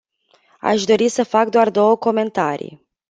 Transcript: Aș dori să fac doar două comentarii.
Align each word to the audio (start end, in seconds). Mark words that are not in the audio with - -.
Aș 0.59 0.83
dori 0.83 1.09
să 1.09 1.23
fac 1.23 1.49
doar 1.49 1.69
două 1.69 1.97
comentarii. 1.97 2.87